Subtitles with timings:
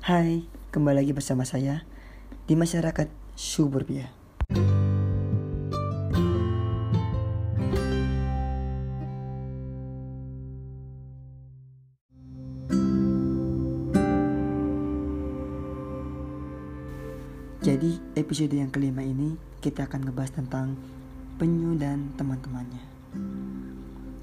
[0.00, 1.84] Hai, kembali lagi bersama saya
[2.48, 3.04] di masyarakat
[3.36, 4.08] suburbia.
[17.60, 20.80] Jadi episode yang kelima ini kita akan ngebahas tentang
[21.36, 22.80] penyu dan teman-temannya.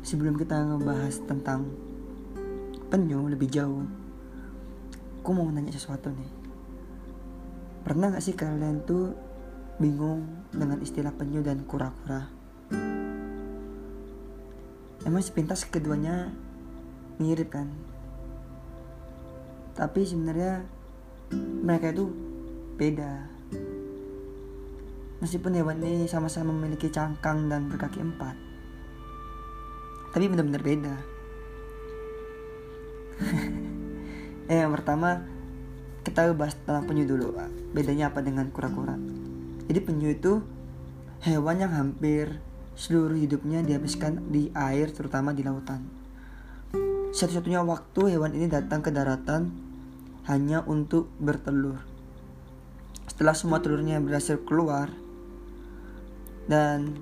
[0.02, 1.70] Sebelum kita ngebahas tentang
[2.90, 4.07] penyu lebih jauh,
[5.28, 6.32] aku mau nanya sesuatu nih.
[7.84, 9.12] Pernah gak sih kalian tuh
[9.76, 10.24] bingung
[10.56, 12.32] dengan istilah penyu dan kura-kura?
[15.04, 16.32] Emang sepintas keduanya
[17.20, 17.68] mirip kan?
[19.76, 20.64] Tapi sebenarnya
[21.60, 22.08] mereka itu
[22.80, 23.28] beda.
[25.20, 28.40] Meskipun hewan ini sama-sama memiliki cangkang dan berkaki empat,
[30.16, 30.96] tapi benar-benar beda.
[34.48, 35.24] eh yang pertama
[36.04, 37.36] kita bahas tentang penyu dulu.
[37.76, 38.96] Bedanya apa dengan kura-kura?
[39.68, 40.40] Jadi penyu itu
[41.24, 42.40] hewan yang hampir
[42.80, 45.84] seluruh hidupnya dihabiskan di air, terutama di lautan.
[47.12, 49.52] Satu-satunya waktu hewan ini datang ke daratan
[50.28, 51.98] hanya untuk bertelur
[53.18, 54.94] setelah semua telurnya berhasil keluar
[56.46, 57.02] dan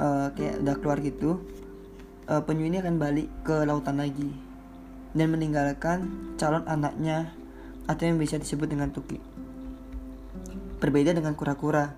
[0.00, 1.36] uh, kayak udah keluar gitu
[2.32, 4.32] uh, penyu ini akan balik ke lautan lagi
[5.14, 7.30] dan meninggalkan calon anaknya
[7.86, 9.22] atau yang bisa disebut dengan tuki.
[10.82, 11.94] Berbeda dengan kura-kura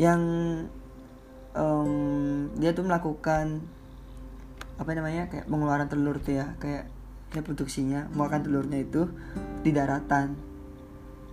[0.00, 0.20] yang
[1.52, 1.92] um,
[2.56, 3.60] dia tuh melakukan
[4.78, 6.88] apa namanya kayak pengeluaran telur tuh ya kayak
[7.34, 9.02] reproduksinya mengeluarkan telurnya itu
[9.60, 10.32] di daratan.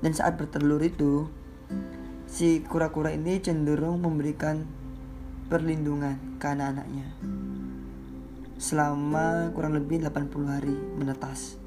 [0.04, 1.32] Dan saat bertelur itu,
[2.28, 4.68] si kura-kura ini cenderung memberikan
[5.48, 7.16] perlindungan ke anak-anaknya
[8.56, 11.60] selama kurang lebih 80 hari menetas.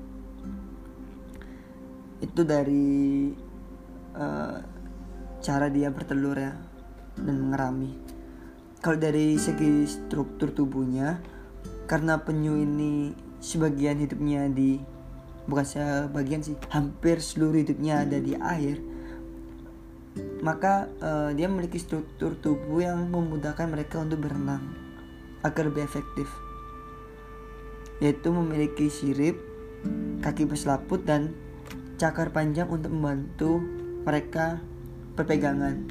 [2.19, 3.31] Itu dari
[4.17, 4.57] uh,
[5.39, 6.53] cara dia bertelur ya
[7.19, 7.93] dan mengerami.
[8.79, 11.19] Kalau dari segi struktur tubuhnya,
[11.91, 13.13] karena penyu ini
[13.43, 14.79] sebagian hidupnya di
[15.49, 18.79] bukan sebagian sih hampir seluruh hidupnya ada di air
[20.43, 24.63] maka uh, dia memiliki struktur tubuh yang memudahkan mereka untuk berenang
[25.43, 26.29] agar lebih efektif
[27.99, 29.39] yaitu memiliki sirip
[30.23, 31.35] kaki berselaput dan
[31.99, 33.63] cakar panjang untuk membantu
[34.07, 34.63] mereka
[35.19, 35.83] berpegangan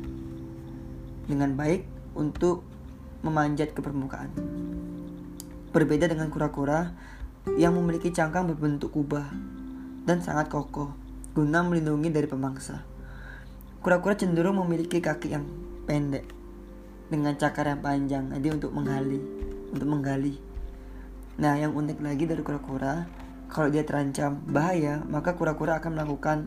[1.28, 1.84] dengan baik
[2.16, 2.64] untuk
[3.24, 4.32] memanjat ke permukaan
[5.76, 6.96] berbeda dengan kura-kura
[7.60, 9.30] yang memiliki cangkang berbentuk kubah
[10.08, 10.96] dan sangat kokoh
[11.38, 12.82] guna melindungi dari pemangsa.
[13.86, 15.46] Kura-kura cenderung memiliki kaki yang
[15.86, 16.26] pendek
[17.14, 19.22] dengan cakar yang panjang, jadi untuk menggali,
[19.70, 20.47] untuk menggali.
[21.38, 23.06] Nah, yang unik lagi dari kura-kura,
[23.46, 26.38] kalau dia terancam bahaya, maka kura-kura akan melakukan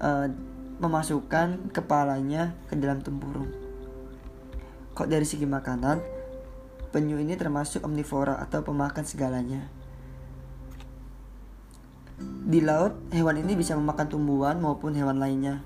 [0.00, 0.32] uh,
[0.80, 3.52] memasukkan kepalanya ke dalam tempurung.
[4.96, 6.00] Kalau dari segi makanan,
[6.88, 9.68] penyu ini termasuk omnivora atau pemakan segalanya.
[12.48, 15.60] Di laut, hewan ini bisa memakan tumbuhan maupun hewan lainnya.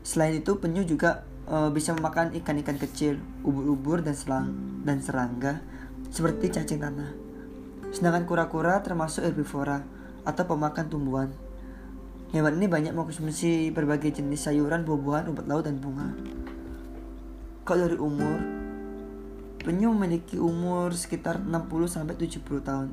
[0.00, 4.52] Selain itu, penyu juga e, bisa memakan ikan-ikan kecil, ubur-ubur dan selang
[4.84, 5.64] dan serangga
[6.12, 7.10] seperti cacing tanah.
[7.88, 9.80] Sedangkan kura-kura termasuk herbivora
[10.28, 11.30] atau pemakan tumbuhan.
[12.28, 16.12] Hewan ini banyak mengkonsumsi berbagai jenis sayuran, buah-buahan, rumput laut dan bunga.
[17.64, 18.36] Kalau dari umur,
[19.64, 22.92] penyu memiliki umur sekitar 60 sampai 70 tahun.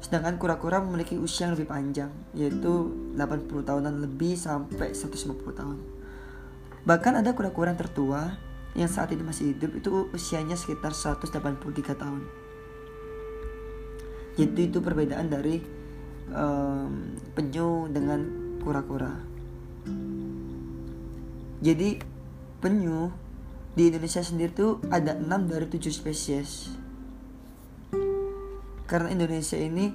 [0.00, 5.89] Sedangkan kura-kura memiliki usia yang lebih panjang, yaitu 80 tahunan lebih sampai 150 tahun.
[6.84, 8.36] Bahkan ada kura-kura yang tertua
[8.78, 12.22] yang saat ini masih hidup itu usianya sekitar 183 tahun.
[14.38, 15.60] Jadi itu perbedaan dari
[16.30, 18.24] um, penyu dengan
[18.62, 19.12] kura-kura.
[21.60, 22.00] Jadi
[22.62, 23.12] penyu
[23.76, 26.80] di Indonesia sendiri tuh ada 6 dari 7 spesies
[28.90, 29.94] karena Indonesia ini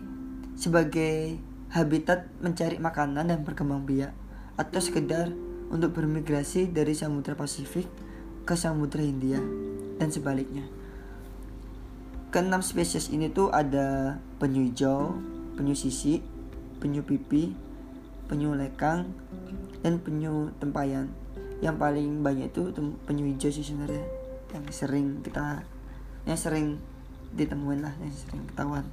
[0.56, 1.36] sebagai
[1.76, 4.16] habitat mencari makanan dan berkembang biak
[4.56, 5.36] atau sekedar
[5.72, 7.88] untuk bermigrasi dari Samudra Pasifik
[8.46, 9.42] ke Samudra Hindia
[9.98, 10.66] dan sebaliknya.
[12.30, 15.16] Keenam spesies ini tuh ada penyu hijau,
[15.56, 16.20] penyu sisi,
[16.84, 17.56] penyu pipi,
[18.28, 19.08] penyu lekang,
[19.82, 21.10] dan penyu tempayan.
[21.64, 22.76] Yang paling banyak itu
[23.08, 24.26] penyu hijau sih sebenarnya
[24.56, 25.68] yang sering kita
[26.24, 26.68] yang sering
[27.36, 28.86] ditemuin lah yang sering ketahuan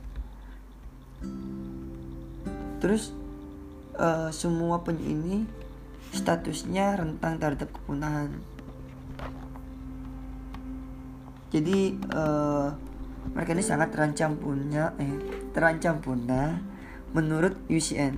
[2.83, 3.15] terus
[3.95, 5.37] uh, semua penyu ini
[6.13, 8.39] statusnya rentang terhadap kepunahan
[11.53, 12.73] jadi uh,
[13.33, 15.17] mereka ini sangat terancam punah eh
[15.53, 16.73] terancam punah
[17.13, 18.17] Menurut UCN,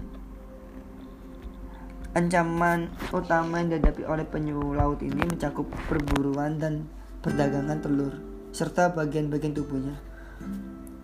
[2.15, 6.87] ancaman utama yang dihadapi oleh penyu laut ini mencakup perburuan dan
[7.19, 8.15] perdagangan telur
[8.55, 9.99] serta bagian-bagian tubuhnya.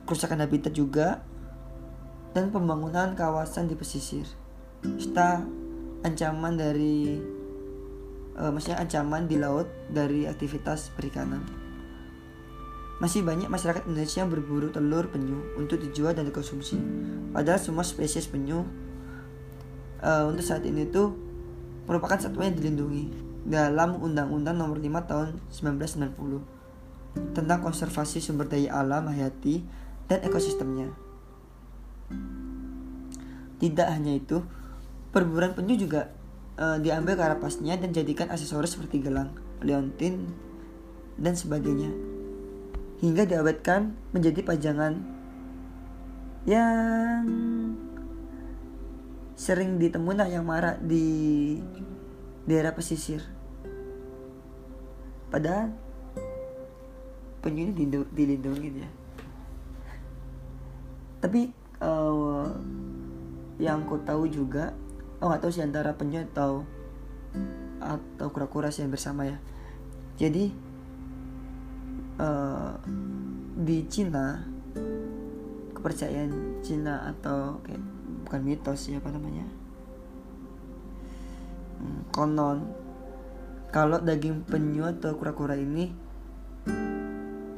[0.07, 1.19] Kerusakan habitat juga
[2.31, 4.31] dan pembangunan kawasan di pesisir.
[4.87, 5.43] Serta
[6.01, 7.21] ancaman dari
[8.37, 11.45] uh, maksudnya ancaman di laut dari aktivitas perikanan.
[13.01, 16.77] Masih banyak masyarakat Indonesia yang berburu telur penyu untuk dijual dan dikonsumsi.
[17.33, 18.65] Padahal semua spesies penyu
[20.05, 21.17] uh, untuk saat ini itu
[21.89, 23.09] merupakan satwa yang dilindungi
[23.49, 29.65] dalam Undang-Undang Nomor 5 Tahun 1990 tentang konservasi sumber daya alam hayati
[30.07, 30.93] dan ekosistemnya.
[33.61, 34.41] Tidak hanya itu,
[35.11, 36.15] perburuan penyu juga
[36.59, 40.31] uh, diambil karapasnya dan jadikan aksesoris seperti gelang, leontin,
[41.21, 41.91] dan sebagainya
[43.01, 45.01] hingga diawetkan menjadi pajangan
[46.45, 47.25] yang
[49.41, 51.57] sering ditemui yang marak di
[52.45, 53.25] daerah pesisir.
[55.33, 55.73] Padahal
[57.41, 58.91] penyu ini dilindungi ya.
[61.25, 62.49] Tapi uh,
[63.61, 64.73] yang ku tahu juga,
[65.21, 66.65] oh nggak tahu sih antara penyu atau
[67.81, 69.37] atau kura-kura sih yang bersama ya.
[70.17, 70.53] Jadi
[72.21, 72.77] uh,
[73.61, 74.45] di Cina
[75.77, 77.81] kepercayaan Cina atau kayak
[78.29, 79.49] bukan mitos ya apa namanya?
[81.81, 82.59] Hmm, konon.
[83.71, 85.95] Kalau daging penyu atau kura-kura ini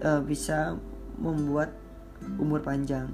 [0.03, 0.77] uh, bisa
[1.19, 1.75] membuat
[2.39, 3.11] umur panjang.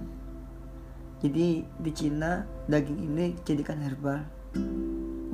[1.24, 4.37] Jadi di Cina daging ini jadikan herbal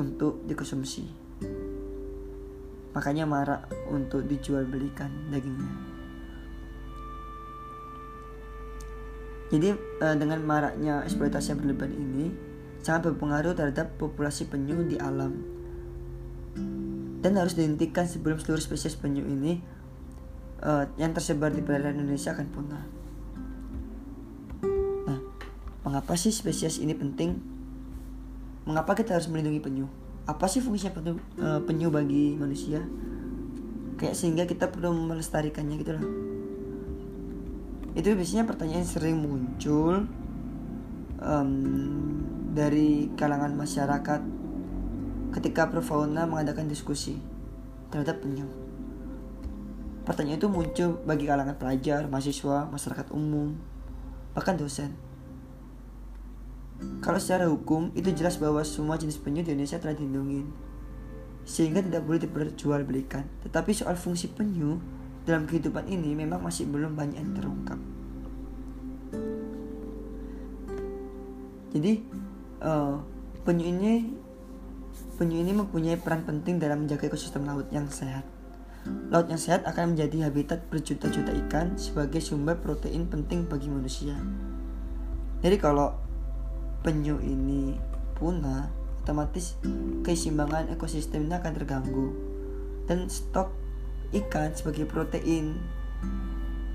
[0.00, 1.04] untuk dikonsumsi
[2.94, 5.94] makanya marak untuk dijual belikan dagingnya
[9.54, 9.70] Jadi
[10.02, 12.26] uh, dengan maraknya eksploitasi yang berlebihan ini
[12.82, 15.46] sangat berpengaruh terhadap populasi penyu di alam
[17.22, 19.62] dan harus dihentikan sebelum seluruh spesies penyu ini
[20.58, 22.84] uh, yang tersebar di perairan Indonesia akan punah.
[25.06, 25.18] Nah,
[25.86, 27.53] mengapa sih spesies ini penting?
[28.64, 29.86] Mengapa kita harus melindungi penyu?
[30.24, 32.80] Apa sih fungsinya penyu, uh, penyu bagi manusia?
[34.00, 36.06] Kayak sehingga kita perlu melestarikannya gitu loh
[37.94, 40.10] itu biasanya pertanyaan sering muncul
[41.22, 41.50] um,
[42.50, 44.20] dari kalangan masyarakat
[45.38, 47.18] ketika Profauna mengadakan diskusi
[47.94, 48.50] terhadap penyu.
[50.02, 53.54] Pertanyaan itu muncul bagi kalangan pelajar, mahasiswa, masyarakat umum,
[54.34, 54.90] bahkan dosen.
[57.04, 60.42] Kalau secara hukum itu jelas bahwa semua jenis penyu di Indonesia telah dilindungi
[61.44, 63.24] sehingga tidak boleh diperjualbelikan.
[63.44, 64.80] Tetapi soal fungsi penyu
[65.28, 67.80] dalam kehidupan ini memang masih belum banyak yang terungkap.
[71.74, 71.92] Jadi
[72.62, 73.02] uh,
[73.42, 73.92] penyu ini
[75.18, 78.24] penyu ini mempunyai peran penting dalam menjaga ekosistem laut yang sehat.
[79.08, 84.14] Laut yang sehat akan menjadi habitat berjuta-juta ikan sebagai sumber protein penting bagi manusia.
[85.40, 86.03] Jadi kalau
[86.84, 87.80] penyu ini
[88.12, 88.68] punah,
[89.00, 89.56] otomatis
[90.04, 92.06] keseimbangan ekosistem ini akan terganggu
[92.84, 93.48] dan stok
[94.12, 95.56] ikan sebagai protein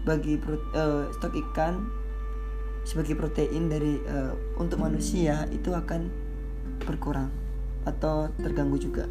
[0.03, 1.85] bagi uh, stok ikan
[2.81, 6.09] sebagai protein dari uh, untuk manusia itu akan
[6.81, 7.29] berkurang
[7.85, 9.05] atau terganggu juga.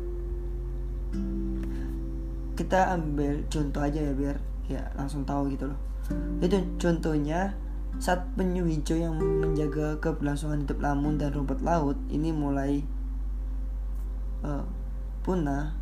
[2.59, 5.79] Kita ambil contoh aja ya biar ya langsung tahu gitu loh.
[6.43, 7.55] Itu contohnya
[7.97, 12.85] saat penyu hijau yang menjaga keberlangsungan hidup lamun dan rumput laut ini mulai
[14.45, 14.63] uh,
[15.25, 15.75] punah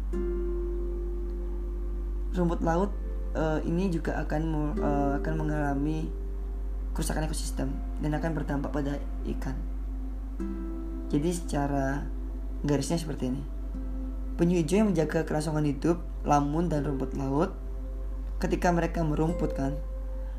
[2.33, 2.95] rumput laut
[3.37, 4.43] uh, ini juga akan
[4.79, 6.09] uh, akan mengalami
[6.97, 7.69] kerusakan ekosistem
[8.01, 8.97] dan akan berdampak pada
[9.29, 9.53] ikan.
[11.13, 12.09] Jadi secara
[12.65, 13.43] garisnya seperti ini.
[14.41, 17.53] Penyu hijau yang menjaga kelangsungan hidup, lamun dan rumput laut
[18.41, 19.77] ketika mereka merumput kan,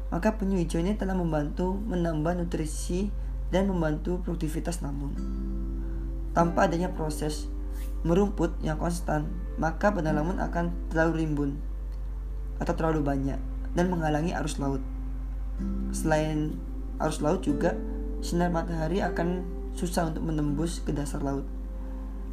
[0.07, 3.11] maka penyu hijau ini telah membantu menambah nutrisi
[3.51, 5.15] dan membantu produktivitas lamun.
[6.31, 7.47] Tanpa adanya proses
[8.05, 11.51] merumput yang konstan, maka pada lamun akan terlalu rimbun
[12.57, 13.39] atau terlalu banyak
[13.73, 14.81] dan menghalangi arus laut.
[15.91, 16.53] Selain
[17.01, 17.73] arus laut juga
[18.21, 19.45] sinar matahari akan
[19.77, 21.45] susah untuk menembus ke dasar laut.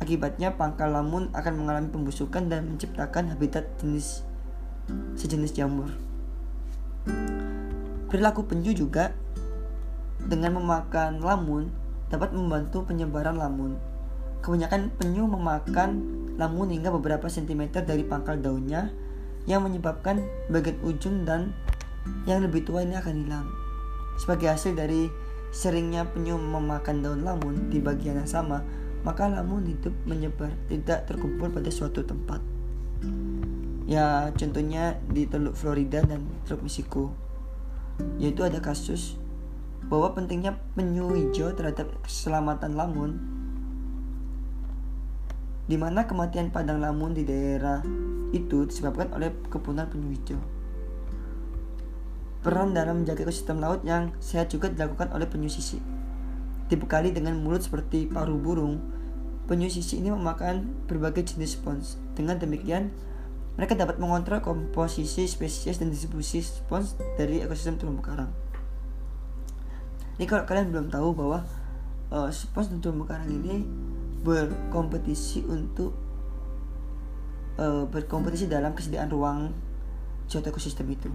[0.00, 4.26] Akibatnya pangkal lamun akan mengalami pembusukan dan menciptakan habitat jenis
[5.16, 5.88] sejenis jamur.
[8.14, 9.10] Perilaku penyu juga
[10.22, 11.66] dengan memakan lamun
[12.06, 13.74] dapat membantu penyebaran lamun.
[14.38, 15.98] Kebanyakan penyu memakan
[16.38, 18.94] lamun hingga beberapa sentimeter dari pangkal daunnya
[19.50, 21.50] yang menyebabkan bagian ujung dan
[22.22, 23.50] yang lebih tua ini akan hilang.
[24.22, 25.10] Sebagai hasil dari
[25.50, 28.62] seringnya penyu memakan daun lamun di bagian yang sama,
[29.02, 32.38] maka lamun hidup menyebar, tidak terkumpul pada suatu tempat.
[33.90, 37.23] Ya, contohnya di Teluk Florida dan Teluk Meksiko.
[38.18, 39.18] Yaitu ada kasus
[39.86, 43.34] bahwa pentingnya penyu hijau terhadap keselamatan lamun
[45.64, 47.80] di mana kematian padang lamun di daerah
[48.36, 50.40] itu disebabkan oleh kepunahan penyu hijau.
[52.44, 55.80] Peran dalam menjaga ekosistem laut yang sehat juga dilakukan oleh penyu sisik.
[56.68, 58.84] Dibekali dengan mulut seperti paruh burung,
[59.48, 61.96] penyu sisik ini memakan berbagai jenis spons.
[62.12, 62.92] Dengan demikian,
[63.54, 68.30] mereka dapat mengontrol komposisi spesies dan distribusi spons dari ekosistem terumbu karang.
[70.18, 71.46] Ini kalau kalian belum tahu bahwa
[72.10, 73.62] uh, spons dan terumbu karang ini
[74.26, 75.94] berkompetisi untuk
[77.58, 79.54] uh, berkompetisi dalam kesediaan ruang
[80.26, 81.10] suatu ekosistem itu.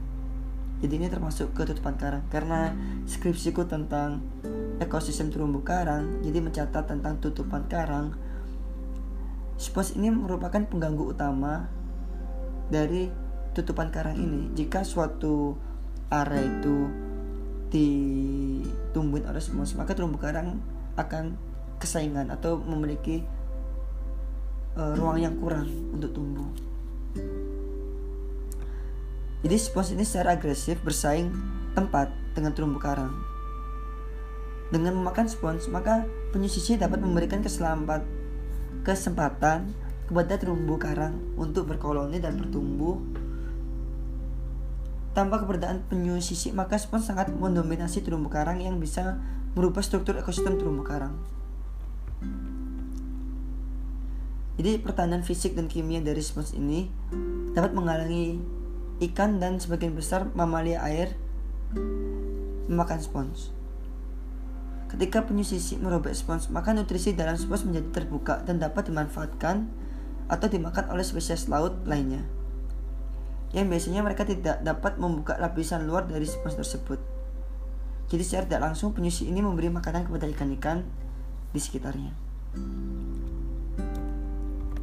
[0.79, 2.71] Jadi ini termasuk ketutupan karang karena
[3.03, 4.23] skripsiku tentang
[4.79, 8.15] ekosistem terumbu karang, jadi mencatat tentang tutupan karang.
[9.59, 11.67] Spons ini merupakan pengganggu utama
[12.69, 13.09] dari
[13.57, 14.53] tutupan karang ini.
[14.55, 15.57] Jika suatu
[16.09, 16.89] area itu
[17.69, 20.61] ditumbuhin oleh spons, maka terumbu karang
[20.97, 21.37] akan
[21.77, 23.21] kesaingan atau memiliki
[24.77, 26.49] uh, ruang yang kurang untuk tumbuh.
[29.39, 31.31] Jadi spons ini secara agresif bersaing
[31.71, 33.15] tempat dengan terumbu karang.
[34.69, 38.05] Dengan memakan spons, maka penyu sisik dapat memberikan keselampat,
[38.85, 39.73] kesempatan
[40.09, 42.97] kepada terumbu karang untuk berkoloni dan bertumbuh.
[45.13, 49.21] Tanpa keberadaan penyu sisik, maka spons sangat mendominasi terumbu karang yang bisa
[49.53, 51.13] merubah struktur ekosistem terumbu karang.
[54.57, 56.89] Jadi pertahanan fisik dan kimia dari spons ini
[57.53, 58.41] dapat menghalangi
[59.13, 61.13] ikan dan sebagian besar mamalia air
[62.65, 63.53] memakan spons.
[64.89, 69.69] Ketika penyu sisik merobek spons, maka nutrisi dalam spons menjadi terbuka dan dapat dimanfaatkan
[70.29, 72.21] atau dimakan oleh spesies laut lainnya.
[73.49, 77.01] Yang biasanya mereka tidak dapat membuka lapisan luar dari spons tersebut.
[78.09, 80.85] Jadi secara tidak langsung penyu sisik ini memberi makanan kepada ikan-ikan
[81.49, 82.13] di sekitarnya.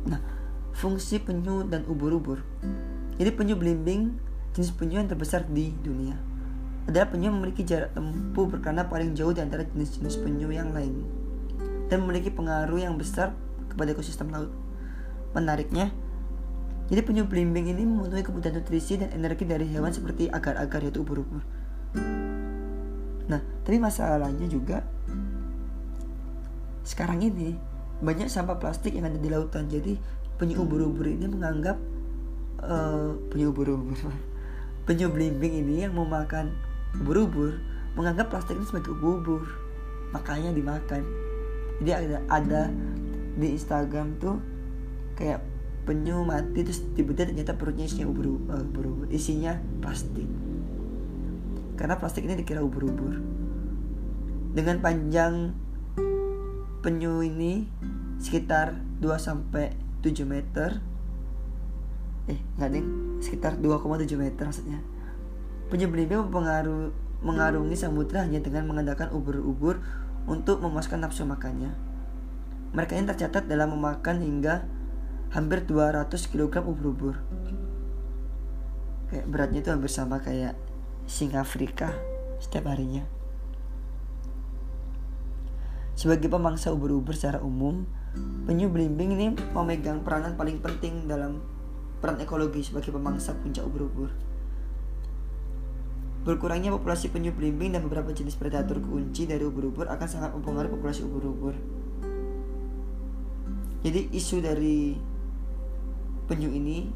[0.06, 0.20] Nah,
[0.74, 2.42] fungsi penyu dan ubur-ubur.
[3.18, 4.18] Jadi penyu belimbing
[4.54, 6.18] jenis penyu yang terbesar di dunia.
[6.86, 11.02] Adalah penyu memiliki jarak tempuh berkelana paling jauh di antara jenis-jenis penyu yang lain
[11.90, 13.34] dan memiliki pengaruh yang besar
[13.70, 14.50] kepada ekosistem laut.
[15.36, 15.92] Menariknya,
[16.88, 21.44] jadi penyu belimbing ini memenuhi kebutuhan nutrisi dan energi dari hewan seperti agar-agar yaitu ubur-ubur.
[23.26, 24.86] Nah, tapi masalahnya juga
[26.86, 27.58] sekarang ini
[27.98, 29.66] banyak sampah plastik yang ada di lautan.
[29.66, 29.98] Jadi
[30.38, 31.74] penyu ubur-ubur ini menganggap
[32.62, 33.98] uh, penyu ubur-ubur
[34.86, 36.54] penyu belimbing ini yang memakan
[37.02, 37.58] ubur-ubur
[37.98, 39.42] menganggap plastik ini sebagai ubur
[40.14, 41.02] makanya dimakan.
[41.82, 42.62] Jadi ada ada
[43.36, 44.38] di Instagram tuh
[45.16, 45.40] kayak
[45.86, 50.26] penyu mati terus tiba-tiba ternyata perutnya isinya ubur-ubur, ubur-ubur isinya plastik.
[51.78, 53.22] Karena plastik ini dikira ubur-ubur.
[54.52, 55.52] Dengan panjang
[56.80, 57.68] penyu ini
[58.20, 60.80] sekitar 2 sampai 7 meter
[62.26, 62.86] eh nggak ding.
[63.22, 64.80] Sekitar 2,7 meter maksudnya.
[65.70, 69.80] Penyu belimbing mempengaruhi mengarungi samudra hanya dengan mengandalkan ubur-ubur
[70.28, 71.72] untuk memuaskan nafsu makannya.
[72.76, 74.68] Mereka ini tercatat dalam memakan hingga
[75.30, 77.18] hampir 200 kg ubur-ubur.
[79.10, 80.58] Kayak beratnya itu hampir sama kayak
[81.06, 81.94] singa Afrika
[82.42, 83.06] setiap harinya.
[85.96, 87.88] Sebagai pemangsa ubur-ubur secara umum,
[88.44, 91.40] penyu belimbing ini memegang peranan paling penting dalam
[92.04, 94.12] peran ekologi sebagai pemangsa puncak ubur-ubur.
[96.26, 101.06] Berkurangnya populasi penyu belimbing dan beberapa jenis predator kunci dari ubur-ubur akan sangat mempengaruhi populasi
[101.06, 101.54] ubur-ubur.
[103.86, 104.98] Jadi isu dari
[106.26, 106.90] penyu ini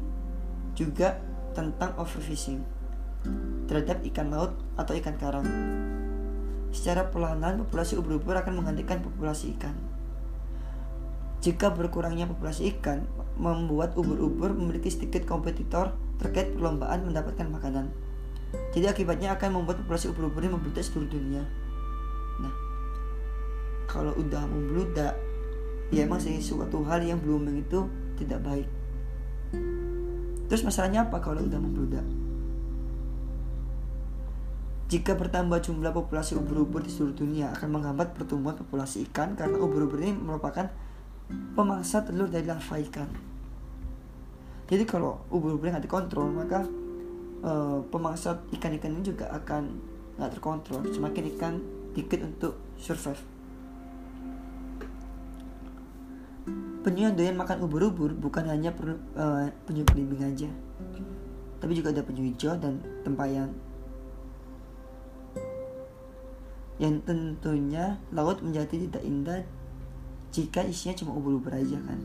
[0.75, 1.19] juga
[1.51, 2.63] tentang overfishing
[3.67, 5.47] terhadap ikan laut atau ikan karang
[6.71, 9.75] Secara perlahan populasi ubur-ubur akan menggantikan populasi ikan.
[11.43, 13.03] Jika berkurangnya populasi ikan,
[13.35, 17.91] membuat ubur-ubur memiliki sedikit kompetitor terkait perlombaan mendapatkan makanan.
[18.71, 21.43] Jadi akibatnya akan membuat populasi ubur-ubur ini membludak seluruh dunia.
[22.39, 22.53] Nah,
[23.91, 25.19] kalau udah membludak,
[25.91, 27.83] ya emang sih suatu hal yang blooming itu
[28.15, 28.67] tidak baik.
[30.51, 32.03] Terus masalahnya apa kalau udah membludak?
[34.91, 40.03] Jika bertambah jumlah populasi ubur-ubur di seluruh dunia akan menghambat pertumbuhan populasi ikan karena ubur-ubur
[40.03, 40.67] ini merupakan
[41.55, 43.07] pemangsa telur dari larva ikan.
[44.67, 46.67] Jadi kalau ubur-ubur nggak dikontrol maka
[47.47, 49.63] uh, pemangsa ikan-ikan ini juga akan
[50.19, 50.83] nggak terkontrol.
[50.91, 51.53] Semakin ikan
[51.95, 53.30] dikit untuk survive.
[56.81, 60.49] Penyu yang doyan makan ubur-ubur bukan hanya perlu uh, penyu belimbing aja,
[61.61, 63.53] tapi juga ada penyu hijau dan tempayan.
[66.81, 69.45] Yang tentunya laut menjadi tidak indah
[70.33, 71.99] jika isinya cuma ubur-ubur aja kan.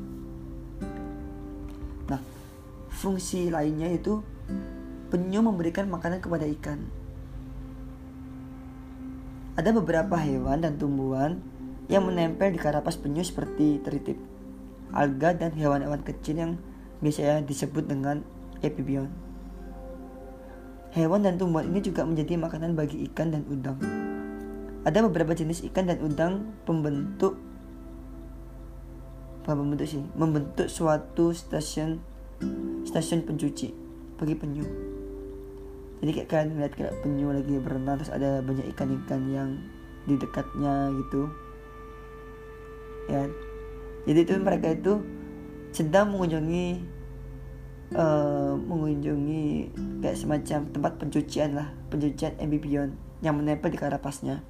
[2.13, 2.21] Nah,
[2.93, 4.21] fungsi lainnya itu
[5.09, 6.85] penyu memberikan makanan kepada ikan.
[9.57, 11.41] Ada beberapa hewan dan tumbuhan
[11.89, 14.21] yang menempel di karapas penyu seperti teritip,
[14.95, 16.53] alga dan hewan-hewan kecil yang
[17.01, 18.23] biasanya disebut dengan
[18.63, 19.11] epibion.
[20.95, 23.77] Hewan dan tumbuhan ini juga menjadi makanan bagi ikan dan udang.
[24.87, 27.37] Ada beberapa jenis ikan dan udang pembentuk
[29.47, 32.03] apa membentuk sih membentuk suatu stasiun
[32.83, 33.71] stasiun pencuci
[34.19, 34.67] bagi penyu
[36.03, 39.55] jadi kayak kalian lihat kayak penyu lagi berenang terus ada banyak ikan-ikan yang
[40.11, 41.31] di dekatnya gitu
[43.07, 43.31] ya
[44.07, 45.03] jadi itu mereka itu
[45.75, 46.67] sedang mengunjungi
[47.99, 54.41] uh, mengunjungi kayak semacam tempat pencucian lah pencucian amphibian yang menempel di karapasnya.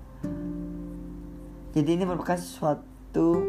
[1.77, 3.45] Jadi ini merupakan suatu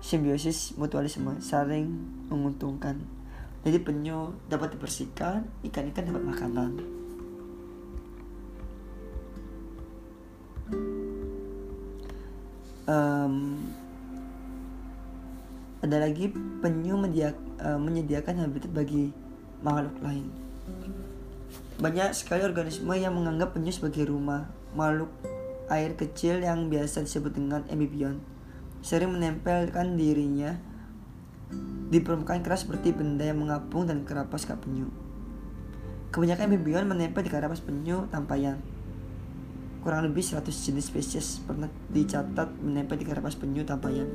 [0.00, 1.88] simbiosis mutualisme saling
[2.28, 3.00] menguntungkan.
[3.66, 6.70] Jadi penyu dapat dibersihkan ikan-ikan dapat makanan.
[12.86, 13.34] Um,
[15.86, 19.14] ada lagi penyu uh, menyediakan habitat bagi
[19.62, 20.26] makhluk lain
[21.78, 25.12] banyak sekali organisme yang menganggap penyu sebagai rumah makhluk
[25.70, 28.18] air kecil yang biasa disebut dengan amphibian
[28.86, 30.58] sering menempelkan dirinya
[31.86, 34.90] di permukaan keras seperti benda yang mengapung dan kerapas kak penyu.
[36.10, 38.58] Kebanyakan amphibian menempel di karapas penyu tampayan.
[39.86, 44.10] Kurang lebih 100 jenis spesies pernah dicatat menempel di karapas penyu tampayan.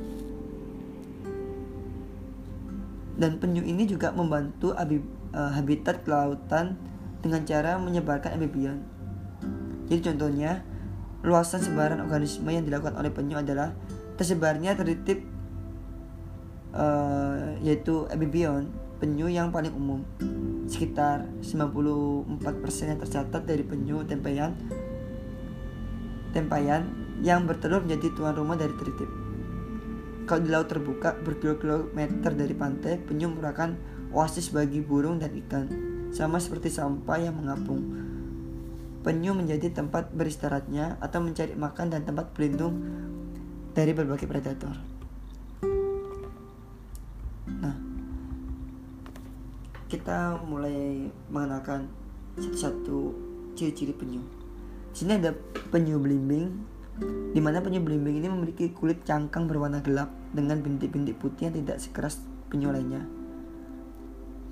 [3.16, 6.76] Dan penyu ini juga membantu eh, habitat kelautan
[7.22, 8.82] dengan cara menyebarkan amphibian.
[9.86, 10.64] Jadi contohnya,
[11.22, 13.70] luasan sebaran organisme yang dilakukan oleh penyu adalah
[14.18, 15.22] tersebarnya tertib
[16.74, 20.02] uh, yaitu amphibian penyu yang paling umum
[20.66, 22.26] sekitar 94%
[22.86, 24.54] yang tercatat dari penyu tempayan
[26.32, 26.86] tempayan
[27.20, 29.21] yang bertelur menjadi tuan rumah dari teritip
[30.32, 33.76] kalau di laut terbuka berkilometer dari pantai penyu merupakan
[34.16, 35.68] oasis bagi burung dan ikan
[36.08, 37.84] sama seperti sampah yang mengapung
[39.04, 42.80] penyu menjadi tempat beristirahatnya atau mencari makan dan tempat berlindung
[43.76, 44.72] dari berbagai predator.
[47.52, 47.76] Nah,
[49.92, 51.92] kita mulai mengenalkan
[52.40, 53.12] satu-satu
[53.52, 54.24] ciri-ciri penyu.
[54.96, 55.36] Di sini ada
[55.68, 56.56] penyu belimbing,
[57.36, 61.78] di mana penyu belimbing ini memiliki kulit cangkang berwarna gelap dengan bintik-bintik putih yang tidak
[61.78, 63.04] sekeras penyu lainnya.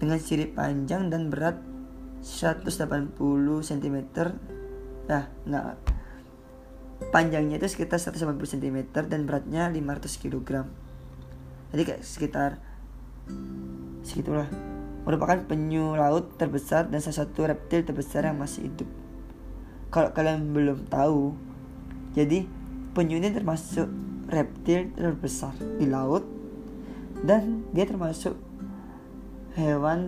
[0.00, 1.60] Dengan sirip panjang dan berat
[2.20, 3.16] 180
[3.64, 3.96] cm.
[5.08, 5.76] Nah, enggak
[7.08, 10.68] panjangnya itu sekitar 150 cm dan beratnya 500 kg
[11.72, 12.60] jadi kayak sekitar
[14.04, 14.44] segitulah
[15.08, 18.88] merupakan penyu laut terbesar dan salah satu reptil terbesar yang masih hidup
[19.88, 21.32] kalau kalian belum tahu
[22.12, 22.44] jadi
[22.92, 23.88] penyu ini termasuk
[24.30, 26.22] reptil terbesar di laut
[27.26, 28.38] dan dia termasuk
[29.58, 30.00] hewan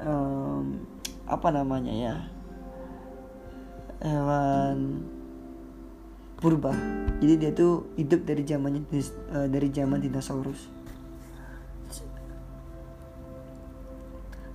[0.00, 0.86] um,
[1.26, 2.14] apa namanya ya
[4.00, 5.04] hewan
[6.40, 6.72] purba.
[7.20, 10.72] Jadi dia tuh hidup dari zamannya uh, dari zaman dinosaurus.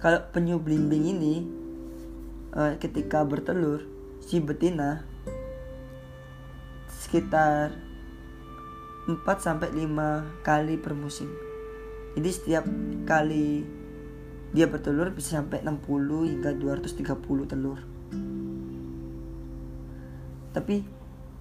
[0.02, 1.36] Kalau penyu belimbing ini
[2.58, 3.86] uh, ketika bertelur
[4.22, 5.06] si betina
[6.90, 7.85] sekitar
[9.06, 11.30] 4 sampai 5 kali per musim.
[12.18, 12.66] Jadi setiap
[13.06, 13.62] kali
[14.56, 17.80] dia bertelur bisa sampai 60 hingga 230 telur.
[20.56, 20.76] Tapi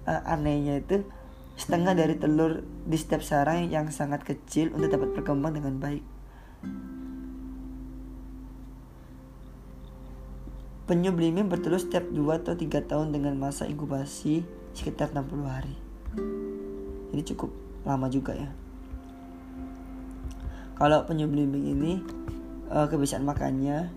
[0.05, 1.01] uh, anehnya itu
[1.55, 6.03] setengah dari telur di setiap sarang yang sangat kecil untuk dapat berkembang dengan baik.
[10.85, 14.45] Penyu belimbing bertelur setiap 2 atau 3 tahun dengan masa inkubasi
[14.77, 15.75] sekitar 60 hari.
[17.15, 17.47] Ini cukup
[17.87, 18.51] lama juga ya.
[20.75, 21.91] Kalau penyu belimbing ini
[22.67, 23.87] uh, kebiasaan makannya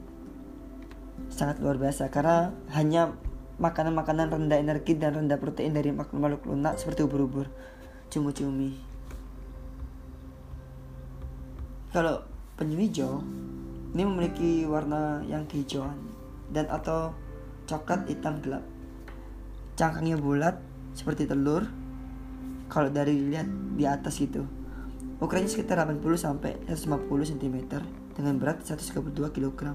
[1.35, 3.19] sangat luar biasa karena hanya
[3.59, 7.51] makanan-makanan rendah energi dan rendah protein dari makhluk-makhluk lunak seperti ubur-ubur,
[8.07, 8.79] cumi-cumi.
[11.91, 12.23] Kalau
[12.55, 13.19] penyu hijau
[13.99, 15.99] ini memiliki warna yang kehijauan
[16.55, 17.11] dan atau
[17.67, 18.63] coklat hitam gelap.
[19.75, 20.63] Cangkangnya bulat
[20.95, 21.67] seperti telur
[22.69, 24.45] kalau dari lihat di atas gitu
[25.19, 27.57] ukurannya sekitar 80 sampai 150 cm
[28.15, 29.75] dengan berat 132 kg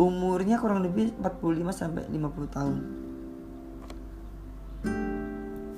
[0.00, 2.76] umurnya kurang lebih 45 sampai 50 tahun.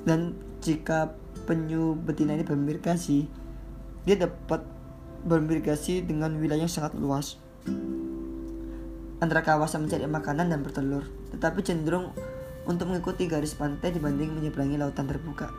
[0.06, 1.10] Dan jika
[1.42, 3.26] penyu betina ini bermigrasi
[4.06, 4.62] dia dapat
[5.26, 7.38] bermigrasi dengan wilayah yang sangat luas.
[9.22, 12.14] Antara kawasan mencari makanan dan bertelur tetapi cenderung
[12.68, 15.50] untuk mengikuti garis pantai dibanding menyeberangi lautan terbuka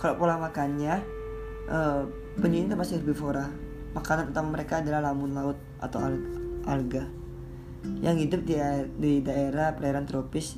[0.00, 1.00] kalau pola makannya
[1.68, 2.04] uh,
[2.40, 3.48] penyu ini termasuk herbivora
[3.94, 6.16] makanan utama mereka adalah lamun laut atau al
[6.64, 7.04] alga
[8.00, 8.56] yang hidup di,
[8.96, 10.56] di daerah perairan tropis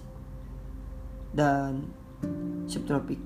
[1.35, 1.91] dan
[2.71, 3.19] subtropik.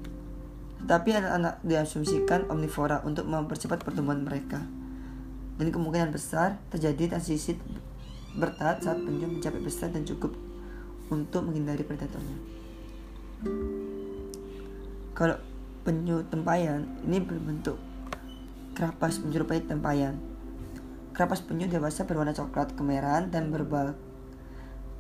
[0.81, 4.65] Tapi anak-anak diasumsikan omnivora untuk mempercepat pertumbuhan mereka.
[5.61, 7.61] Dan kemungkinan besar terjadi transisi
[8.33, 10.33] bertahap saat penyu mencapai besar dan cukup
[11.11, 12.39] untuk menghindari predatornya.
[15.13, 15.37] Kalau
[15.85, 17.77] penyu tempayan ini berbentuk
[18.73, 20.17] kerapas menyerupai tempayan.
[21.13, 23.93] Kerapas penyu dewasa berwarna coklat kemerahan dan berbal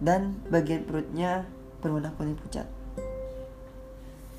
[0.02, 1.48] dan bagian perutnya
[1.80, 2.68] berwarna kuning pucat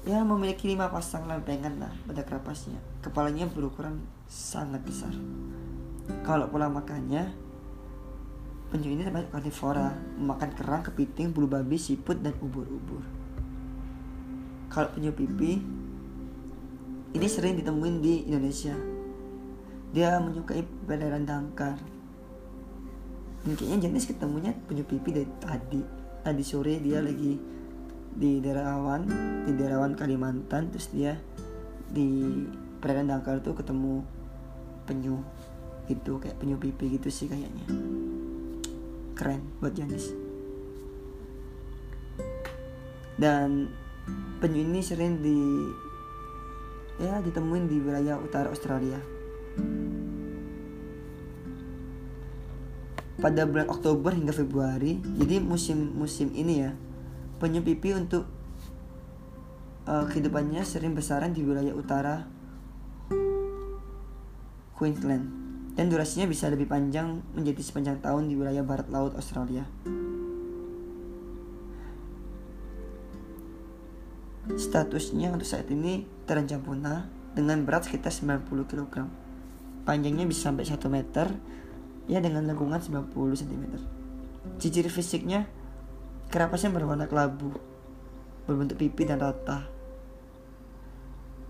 [0.02, 2.78] ya memiliki lima pasang lempengan lah pada kerapasnya.
[3.06, 5.14] Kepalanya berukuran sangat besar.
[6.26, 7.30] Kalau pola makannya,
[8.72, 13.04] penyu ini termasuk karnivora, memakan kerang, kepiting, bulu babi, siput, dan ubur-ubur.
[14.72, 15.60] Kalau penyu pipi,
[17.12, 18.72] ini sering ditemuin di Indonesia.
[19.92, 21.76] Dia menyukai belerang dangkar.
[23.44, 25.84] Dan kayaknya jenis ketemunya penyu pipi dari tadi.
[26.24, 27.36] Tadi sore dia lagi
[28.12, 28.80] di daerah
[29.48, 31.16] di daerah Kalimantan terus dia
[31.92, 32.44] di
[32.80, 34.04] perairan dangkal tuh ketemu
[34.88, 35.20] penyu
[35.88, 37.66] gitu kayak penyu pipi gitu sih kayaknya
[39.14, 40.14] keren buat Janis.
[43.20, 43.70] Dan
[44.42, 45.38] penyu ini sering di
[47.02, 48.98] ya ditemuin di wilayah utara Australia.
[53.22, 56.74] Pada bulan Oktober hingga Februari jadi musim-musim ini ya
[57.38, 58.26] penyu pipi untuk
[59.86, 62.26] uh, kehidupannya sering besaran di wilayah utara
[64.74, 69.64] Queensland dan durasinya bisa lebih panjang menjadi sepanjang tahun di wilayah barat laut Australia.
[74.52, 77.08] Statusnya untuk saat ini terancam punah
[77.38, 79.08] dengan berat sekitar 90 kg.
[79.88, 81.28] Panjangnya bisa sampai 1 meter
[82.12, 83.64] ya dengan lengkungan 90 cm.
[84.60, 85.48] Ciri fisiknya
[86.32, 87.52] Kerapasnya berwarna kelabu,
[88.48, 89.68] berbentuk pipi dan rata.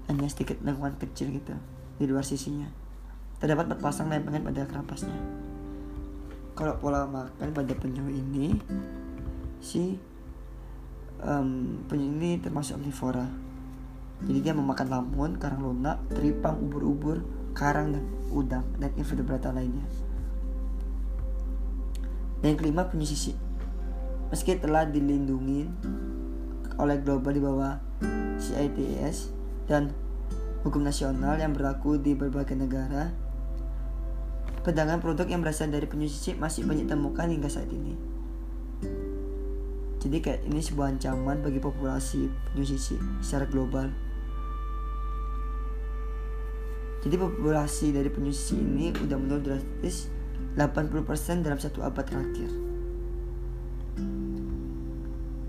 [0.09, 1.53] Hanya sedikit lengkungan kecil gitu
[2.01, 2.80] di luar sisinya.
[3.41, 5.17] Terdapat empat pasang lempengan pada kerapasnya.
[6.53, 8.53] Kalau pola makan pada penyu ini,
[9.57, 9.97] si
[11.25, 13.25] um, penyu ini termasuk omnivora.
[14.21, 17.25] Jadi dia memakan lamun, karang lunak, teripang, ubur-ubur,
[17.57, 19.89] karang dan udang dan invertebrata lainnya.
[22.45, 23.33] Dan yang kelima penyu sisik
[24.31, 25.67] meski telah dilindungi
[26.79, 27.75] oleh global di bawah
[28.39, 29.35] CITES
[29.67, 29.91] dan
[30.63, 33.11] hukum nasional yang berlaku di berbagai negara,
[34.61, 37.97] pedagang produk yang berasal dari penyu sisik masih banyak temukan hingga saat ini.
[40.01, 43.89] Jadi kayak ini sebuah ancaman bagi populasi penyu sisik secara global.
[47.01, 50.09] Jadi populasi dari penyu sisik ini udah menurun drastis
[50.53, 52.49] 80% dalam satu abad terakhir.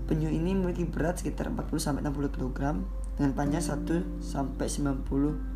[0.09, 2.81] Penyu ini memiliki berat sekitar 40 60 kg
[3.13, 5.52] dengan panjang 1 sampai 90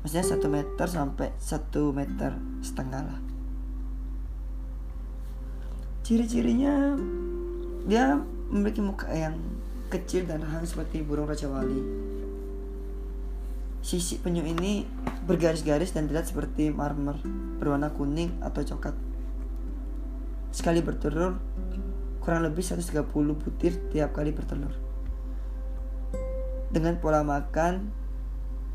[0.00, 2.32] maksudnya 1 meter sampai 1 meter
[2.64, 3.20] setengah lah.
[6.04, 6.96] Ciri-cirinya
[7.86, 8.18] dia
[8.50, 9.38] memiliki muka yang
[9.90, 11.82] kecil dan rahang seperti burung raja wali.
[13.80, 14.84] Sisi penyu ini
[15.24, 17.16] bergaris-garis dan terlihat seperti marmer
[17.56, 18.92] berwarna kuning atau coklat.
[20.50, 21.38] Sekali bertelur,
[22.20, 23.06] kurang lebih 130
[23.38, 24.74] butir tiap kali bertelur.
[26.70, 27.99] Dengan pola makan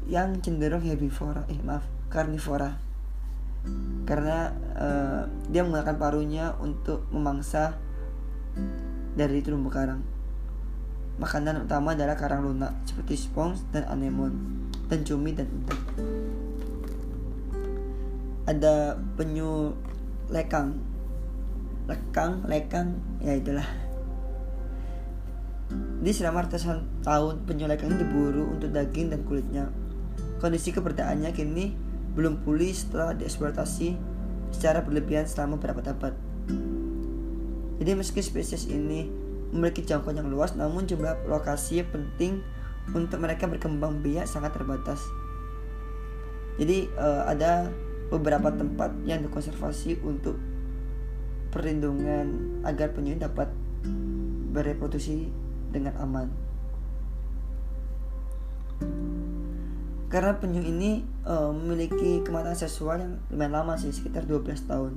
[0.06, 2.78] yang cenderung herbivora, eh maaf, karnivora.
[4.06, 7.74] Karena uh, dia menggunakan paruhnya untuk memangsa
[9.18, 10.06] dari terumbu karang.
[11.18, 14.36] Makanan utama adalah karang lunak seperti spons dan anemon
[14.92, 15.82] dan cumi dan udang.
[18.46, 19.74] Ada penyu
[20.30, 20.78] lekang
[21.86, 23.66] lekang lekang ya itulah
[26.02, 29.70] di selama ratusan tahun penyu lekang diburu untuk daging dan kulitnya
[30.46, 31.74] kondisi keberadaannya kini
[32.14, 33.98] belum pulih setelah dieksploitasi
[34.54, 36.14] secara berlebihan selama beberapa abad
[37.82, 39.10] jadi meski spesies ini
[39.52, 42.46] memiliki jangkauan yang luas namun jumlah lokasi penting
[42.94, 45.02] untuk mereka berkembang biak sangat terbatas.
[46.62, 47.68] Jadi uh, ada
[48.14, 50.38] beberapa tempat yang dikonservasi untuk
[51.50, 53.50] perlindungan agar penyu dapat
[54.54, 55.32] bereproduksi
[55.74, 56.45] dengan aman.
[60.06, 64.94] Karena penyu ini uh, memiliki kematangan seksual yang lumayan lama sih, sekitar 12 tahun.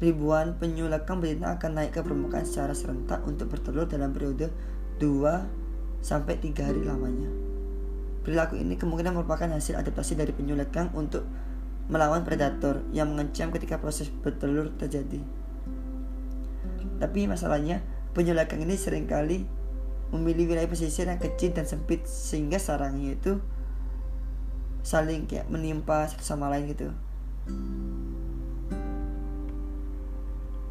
[0.00, 4.50] Ribuan penyu lekang betina akan naik ke permukaan secara serentak untuk bertelur dalam periode
[4.98, 7.30] 2 sampai 3 hari lamanya.
[8.24, 11.28] Perilaku ini kemungkinan merupakan hasil adaptasi dari penyu lekang untuk
[11.92, 15.20] melawan predator yang mengancam ketika proses bertelur terjadi.
[16.96, 17.84] Tapi masalahnya,
[18.16, 19.44] penyu lekang ini sering kali
[20.14, 23.42] memilih wilayah pesisir yang kecil dan sempit sehingga sarangnya itu
[24.86, 26.94] saling kayak menimpa satu sama lain gitu.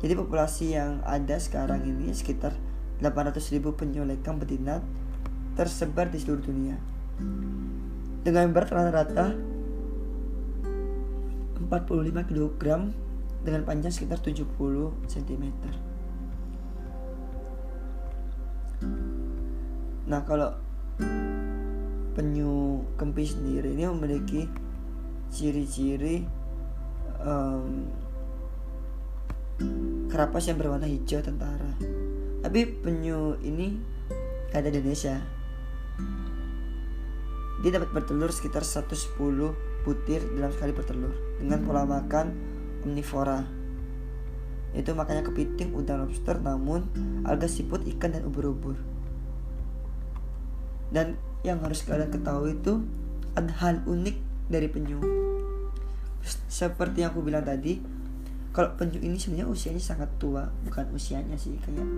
[0.03, 2.55] Jadi populasi yang ada sekarang ini sekitar
[3.03, 4.79] 800 ribu penyu lekang betina
[5.59, 6.75] tersebar di seluruh dunia.
[8.23, 9.35] Dengan berat rata-rata
[11.67, 12.63] 45 kg
[13.43, 14.47] dengan panjang sekitar 70
[15.07, 15.43] cm.
[20.13, 20.53] Nah kalau
[22.13, 24.45] penyu kempis sendiri ini memiliki
[25.33, 26.21] ciri-ciri
[27.25, 27.89] um,
[30.13, 31.73] kerapas yang berwarna hijau tentara.
[32.45, 33.81] Tapi penyu ini
[34.53, 35.17] ada di Indonesia.
[37.65, 39.17] Dia dapat bertelur sekitar 110
[39.81, 42.37] butir dalam sekali bertelur dengan pola makan
[42.85, 43.41] omnivora.
[44.77, 46.85] Itu makanya kepiting, udang, lobster, namun
[47.25, 48.92] alga siput, ikan dan ubur-ubur
[50.93, 52.85] dan yang harus kalian ketahui itu
[53.33, 54.15] ada hal unik
[54.47, 55.01] dari penyu.
[56.47, 57.81] Seperti yang aku bilang tadi
[58.53, 61.89] kalau penyu ini sebenarnya usianya sangat tua bukan usianya sih kayak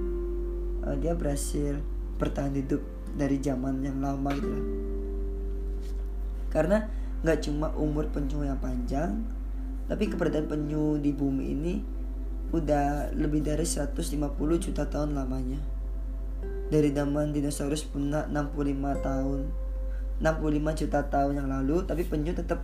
[0.88, 1.78] uh, dia berhasil
[2.16, 2.80] bertahan hidup
[3.20, 4.66] dari zaman yang lama gitu lah.
[6.50, 6.78] Karena
[7.22, 9.28] nggak cuma umur penyu yang panjang
[9.86, 11.76] tapi keberadaan penyu di bumi ini
[12.56, 14.16] udah lebih dari 150
[14.64, 15.75] juta tahun lamanya
[16.70, 19.42] dari zaman dinosaurus punah 65 tahun.
[20.16, 22.64] 65 juta tahun yang lalu tapi penyu tetap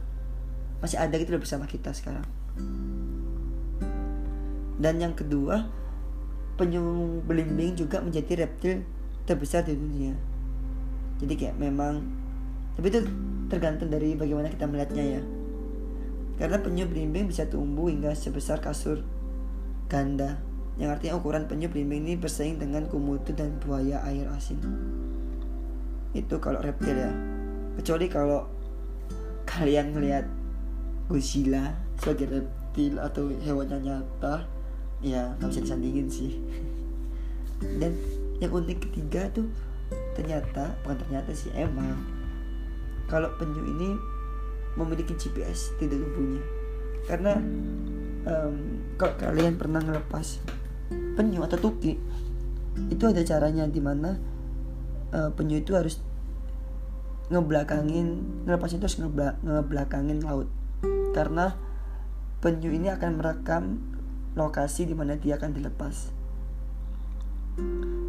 [0.79, 2.25] masih ada gitu loh bersama kita sekarang.
[4.81, 5.69] Dan yang kedua
[6.57, 6.81] penyu
[7.27, 8.81] belimbing juga menjadi reptil
[9.29, 10.17] terbesar di dunia.
[11.21, 12.01] Jadi kayak memang
[12.73, 13.03] tapi itu
[13.51, 15.21] tergantung dari bagaimana kita melihatnya ya.
[16.41, 19.05] Karena penyu belimbing bisa tumbuh hingga sebesar kasur
[19.91, 20.39] ganda
[20.79, 24.59] yang artinya ukuran penyu belimbing ini bersaing dengan komodo dan buaya air asin.
[26.15, 27.11] Itu kalau reptil ya.
[27.79, 28.47] Kecuali kalau
[29.47, 30.25] kalian melihat
[31.11, 34.47] Godzilla sebagai reptil atau hewan yang nyata
[35.03, 36.39] ya nggak bisa disandingin sih.
[37.81, 37.93] Dan
[38.39, 39.51] yang unik ketiga tuh
[40.15, 41.99] ternyata bukan ternyata sih emang.
[43.11, 43.99] Kalau penyu ini
[44.79, 46.61] memiliki GPS di tubuhnya
[47.09, 47.33] karena
[48.27, 48.55] um,
[48.97, 50.41] kalau kalian pernah ngelepas
[51.15, 51.97] penyu atau tuki.
[52.87, 54.15] Itu ada caranya di mana
[55.11, 55.99] uh, penyu itu harus
[57.31, 58.87] ngebelakangin ngelepas itu
[59.43, 60.51] ngebelakangin laut.
[61.15, 61.55] Karena
[62.43, 63.63] penyu ini akan merekam
[64.35, 66.11] lokasi di mana dia akan dilepas.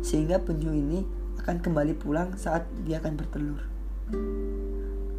[0.02, 1.02] Sehingga penyu ini
[1.42, 3.60] akan kembali pulang saat dia akan bertelur.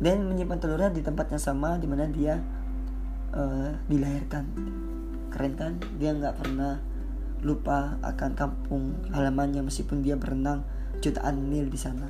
[0.04, 2.39] Dan menyimpan telurnya di tempat yang sama di mana dia
[3.32, 4.43] uh, dilahirkan.
[5.32, 5.73] Keren kan?
[5.99, 6.93] Dia nggak pernah
[7.44, 10.64] lupa akan kampung halamannya meskipun dia berenang
[11.04, 12.08] jutaan mil di sana.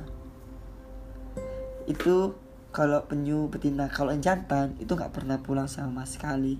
[1.90, 2.38] Itu
[2.74, 6.58] kalau penyu betina, kalau yang jantan itu nggak pernah pulang sama sekali.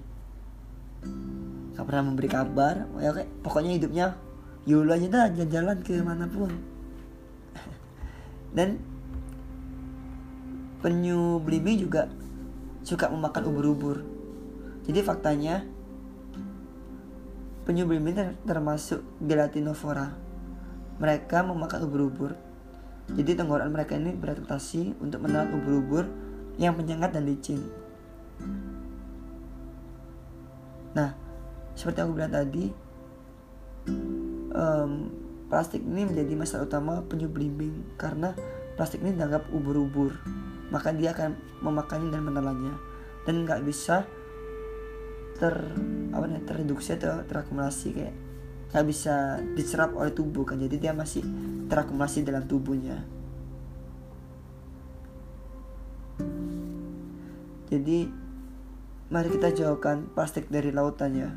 [1.74, 4.06] Nggak pernah memberi kabar, ya kayak pokoknya hidupnya
[4.66, 6.50] yulu aja dah jalan-jalan ke mana pun.
[8.54, 8.78] Dan
[10.82, 12.06] penyu belimbing juga
[12.86, 14.06] suka memakan ubur-ubur.
[14.84, 15.64] Jadi faktanya
[17.64, 20.12] Penyu belimbing termasuk gelatinovora.
[21.00, 22.36] Mereka memakan ubur-ubur.
[23.08, 26.04] Jadi tenggorokan mereka ini beradaptasi untuk menelan ubur-ubur
[26.60, 27.60] yang menyengat dan licin.
[30.92, 31.16] Nah,
[31.74, 32.64] seperti yang aku bilang tadi,
[34.54, 35.10] um,
[35.50, 38.32] plastik ini menjadi masalah utama penyu belimbing karena
[38.78, 40.14] plastik ini dianggap ubur-ubur,
[40.70, 42.74] maka dia akan memakannya dan menelannya
[43.24, 44.04] dan nggak bisa
[45.34, 45.54] ter
[46.14, 48.14] apa nih terreduksi atau terakumulasi kayak
[48.70, 50.58] nggak bisa diserap oleh tubuh kan.
[50.58, 51.22] Jadi dia masih
[51.70, 53.02] terakumulasi dalam tubuhnya.
[57.70, 58.06] Jadi
[59.10, 61.30] mari kita jauhkan plastik dari lautan ya.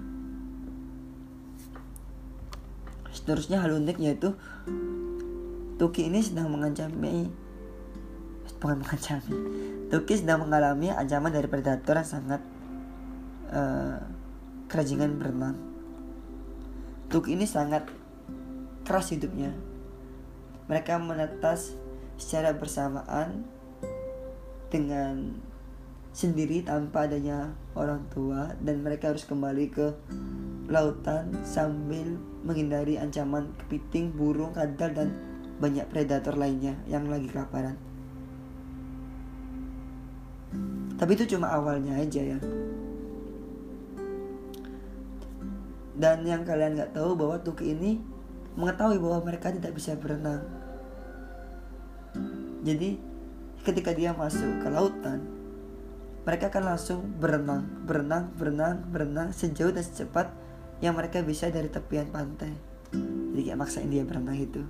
[3.10, 4.38] Seterusnya hal uniknya itu
[5.77, 7.29] Tuki ini sedang mengancami
[8.57, 9.33] bukan mengancami.
[9.93, 12.41] Tuki sedang mengalami ancaman dari predator yang sangat
[13.51, 13.97] uh,
[14.67, 15.57] kerajingan berenang
[17.07, 17.88] Tuki ini sangat
[18.83, 19.55] keras hidupnya
[20.67, 21.75] mereka menetas
[22.19, 23.47] secara bersamaan
[24.67, 25.39] dengan
[26.12, 29.93] sendiri tanpa adanya orang tua dan mereka harus kembali ke
[30.67, 35.10] lautan sambil menghindari ancaman kepiting, burung, kadal dan
[35.62, 37.77] banyak predator lainnya yang lagi kelaparan.
[40.97, 42.39] Tapi itu cuma awalnya aja ya.
[45.97, 47.97] Dan yang kalian nggak tahu bahwa Tuki ini
[48.53, 50.45] mengetahui bahwa mereka tidak bisa berenang.
[52.62, 53.01] Jadi
[53.65, 55.25] ketika dia masuk ke lautan,
[56.21, 60.29] mereka akan langsung berenang, berenang, berenang, berenang sejauh dan secepat
[60.86, 62.53] yang mereka bisa dari tepian pantai.
[62.93, 64.62] Jadi kayak maksain dia berenang itu.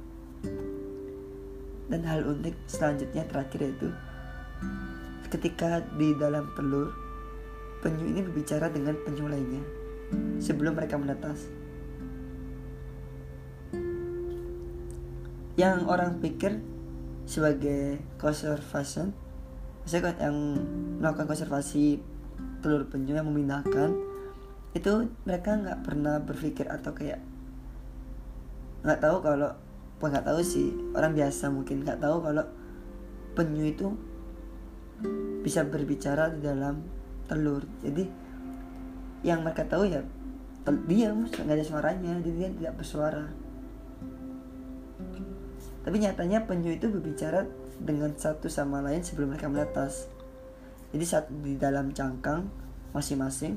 [1.88, 3.90] Dan hal unik selanjutnya terakhir itu
[5.28, 6.96] ketika di dalam telur
[7.84, 9.60] penyu ini berbicara dengan penyu lainnya
[10.39, 11.50] sebelum mereka menetas.
[15.58, 16.62] Yang orang pikir
[17.28, 19.12] sebagai conservation
[19.88, 20.60] saya yang
[21.00, 22.04] melakukan konservasi
[22.60, 23.96] telur penyu yang memindahkan
[24.76, 27.24] itu mereka nggak pernah berpikir atau kayak
[28.84, 29.56] nggak tahu kalau
[29.98, 32.46] nggak tahu sih orang biasa mungkin nggak tahu kalau
[33.34, 33.88] penyu itu
[35.41, 36.84] bisa berbicara di dalam
[37.32, 38.27] telur jadi
[39.28, 40.00] yang mereka tahu ya
[40.88, 43.28] diam nggak ada suaranya jadi dia tidak bersuara
[45.88, 47.48] tapi nyatanya penyu itu berbicara
[47.80, 50.12] dengan satu sama lain sebelum mereka menetas.
[50.92, 52.44] Jadi saat di dalam cangkang
[52.92, 53.56] masing-masing,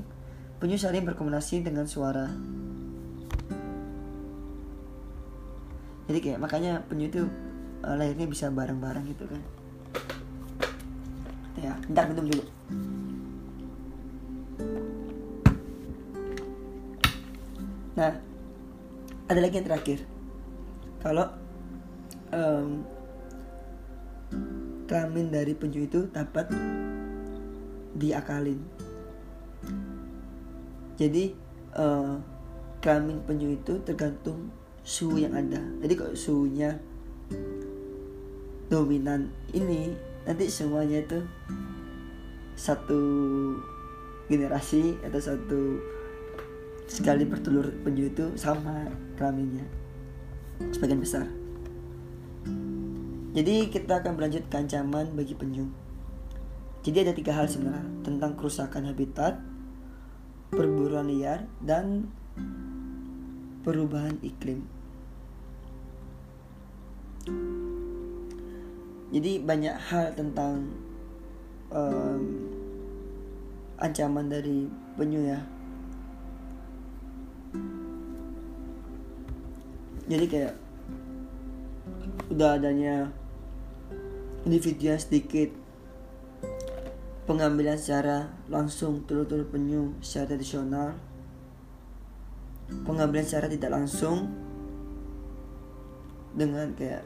[0.63, 2.31] penyu saling berkomunikasi dengan suara.
[6.07, 7.27] Jadi kayak makanya penyu itu
[7.83, 9.43] uh, lahirnya bisa bareng-bareng gitu kan.
[11.59, 12.47] Ya, bentar minum dulu.
[18.01, 18.17] Nah,
[19.29, 20.01] ada lagi yang terakhir.
[21.05, 21.29] Kalau
[22.33, 22.81] um,
[24.89, 26.49] kelamin dari penyu itu dapat
[27.93, 28.57] diakalin.
[30.97, 31.37] Jadi
[31.77, 32.17] uh,
[32.81, 34.49] kelamin penyu itu tergantung
[34.81, 35.61] suhu yang ada.
[35.85, 36.81] Jadi kalau suhunya
[38.65, 39.93] dominan ini
[40.25, 41.21] nanti semuanya itu
[42.57, 42.97] satu
[44.25, 45.61] generasi atau satu
[46.91, 48.83] sekali bertelur penyu itu sama
[49.15, 49.63] kelaminnya
[50.75, 51.23] sebagian besar.
[53.31, 55.71] Jadi kita akan berlanjut ke ancaman bagi penyu.
[56.83, 59.39] Jadi ada tiga hal sebenarnya tentang kerusakan habitat,
[60.51, 62.11] perburuan liar, dan
[63.63, 64.67] perubahan iklim.
[69.15, 70.75] Jadi banyak hal tentang
[71.71, 72.21] um,
[73.79, 74.67] ancaman dari
[74.99, 75.39] penyu ya.
[80.09, 80.53] Jadi kayak
[82.31, 83.11] udah adanya
[84.47, 85.51] individu yang sedikit
[87.29, 90.97] pengambilan secara langsung telur-telur penyu secara tradisional
[92.87, 94.31] pengambilan secara tidak langsung
[96.31, 97.03] dengan kayak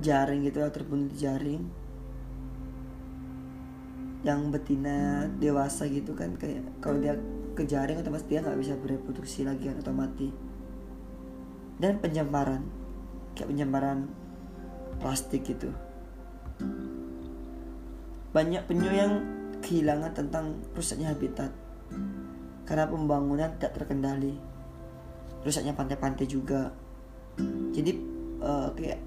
[0.00, 1.62] jaring gitu atau terbunuh jaring
[4.24, 7.14] yang betina dewasa gitu kan kayak kalau dia
[7.54, 10.28] ke jaring otomatis dia nggak bisa bereproduksi lagi kan atau mati
[11.76, 12.64] dan penjemparan
[13.36, 14.08] kayak penyebaran
[14.96, 15.68] plastik gitu.
[18.32, 19.12] Banyak penyu yang
[19.60, 21.52] kehilangan tentang rusaknya habitat.
[22.66, 24.34] Karena pembangunan tidak terkendali.
[25.44, 26.72] Rusaknya pantai-pantai juga.
[27.72, 27.92] Jadi
[28.40, 29.00] uh, kayak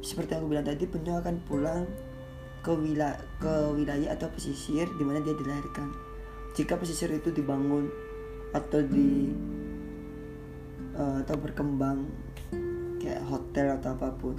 [0.00, 1.84] seperti yang aku bilang tadi penyu akan pulang
[2.60, 5.88] ke wilayah ke wilayah atau pesisir di mana dia dilahirkan.
[6.52, 7.88] Jika pesisir itu dibangun
[8.52, 9.32] atau di
[10.96, 12.06] uh, atau berkembang
[13.00, 14.36] kayak hotel atau apa pun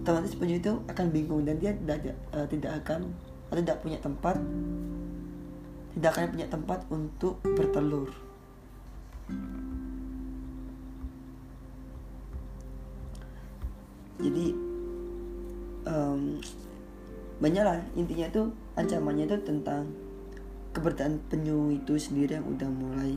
[0.00, 3.12] otomatis penyu itu akan bingung dan dia tidak uh, tidak akan
[3.52, 4.36] atau tidak punya tempat
[5.94, 8.08] tidak akan punya tempat untuk bertelur.
[14.20, 14.52] Jadi
[15.88, 16.38] um,
[17.40, 19.88] banyak lah intinya tuh ancamannya itu tentang
[20.76, 23.16] keberadaan penyu itu sendiri yang udah mulai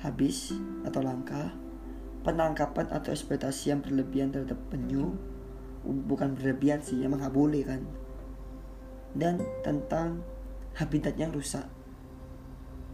[0.00, 1.52] habis atau langka
[2.24, 5.12] penangkapan atau eksploitasi yang berlebihan terhadap penyu
[5.84, 7.84] bukan berlebihan sih emang nggak boleh kan?
[9.14, 10.24] Dan tentang
[10.74, 11.68] habitat yang rusak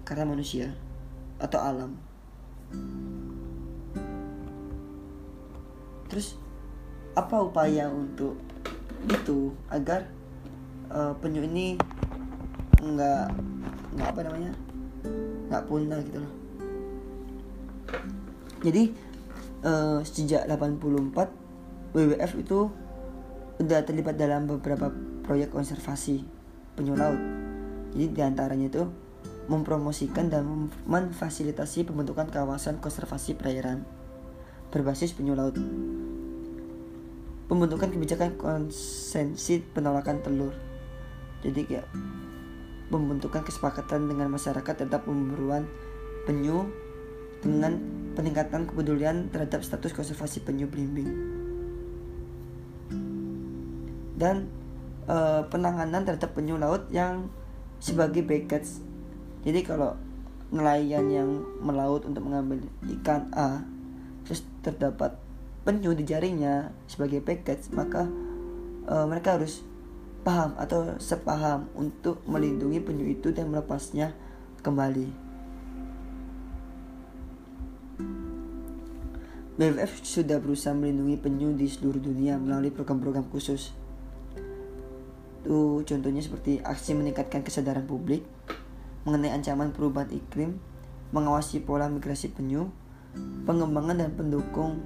[0.05, 0.75] karena manusia
[1.39, 1.97] atau alam.
[6.11, 6.35] Terus
[7.15, 8.35] apa upaya untuk
[9.07, 10.11] itu agar
[10.91, 11.79] uh, penyu ini
[12.83, 13.27] nggak
[13.95, 14.51] nggak apa namanya
[15.49, 16.35] nggak punah gitu loh?
[18.61, 18.93] Jadi
[19.65, 22.59] uh, sejak 84 WWF itu
[23.61, 24.89] udah terlibat dalam beberapa
[25.27, 26.25] proyek konservasi
[26.79, 27.21] penyu laut.
[27.93, 28.89] Jadi di antaranya itu
[29.51, 30.47] mempromosikan dan
[30.87, 33.83] memfasilitasi pembentukan kawasan konservasi perairan
[34.71, 35.59] berbasis penyu laut.
[37.51, 40.55] Pembentukan kebijakan konsensi penolakan telur.
[41.43, 41.87] Jadi kayak
[42.95, 45.67] pembentukan kesepakatan dengan masyarakat tentang pemburuan
[46.31, 46.71] penyu
[47.43, 51.09] dengan peningkatan kepedulian terhadap status konservasi penyu belimbing
[54.21, 54.53] dan
[55.09, 55.17] e,
[55.49, 57.33] penanganan terhadap penyu laut yang
[57.81, 58.85] sebagai baggage
[59.41, 59.97] jadi kalau
[60.53, 61.31] nelayan yang
[61.65, 62.61] melaut untuk mengambil
[63.01, 63.65] ikan A
[64.29, 65.17] terus terdapat
[65.65, 68.05] penyu di jarinya sebagai package maka
[68.91, 69.63] uh, mereka harus
[70.21, 74.13] paham atau sepaham untuk melindungi penyu itu dan melepasnya
[74.61, 75.30] kembali.
[79.61, 83.77] WWF sudah berusaha melindungi penyu di seluruh dunia melalui program-program khusus.
[85.45, 88.25] Itu contohnya seperti aksi meningkatkan kesadaran publik
[89.05, 90.57] mengenai ancaman perubahan iklim,
[91.13, 92.73] mengawasi pola migrasi penyu,
[93.45, 94.81] pengembangan dan pendukung